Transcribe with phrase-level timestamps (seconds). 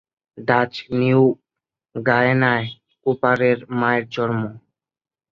[0.37, 1.21] Dutch নিউ
[1.95, 2.67] গায়ানায়
[3.05, 4.41] কুপারের মায়ের জন্ম।